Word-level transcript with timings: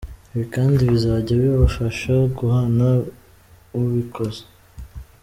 Ibi 0.33 0.45
kandi 0.55 0.77
bizajya 0.91 1.33
bifasha 1.41 2.13
guhana 2.37 2.87
ubikoze. 3.79 4.43